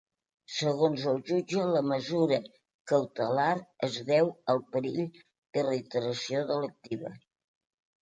[0.51, 2.39] Segons el jutge, la mesura
[2.93, 3.53] cautelar
[3.91, 7.19] es deu al perill de reiteració delictiva.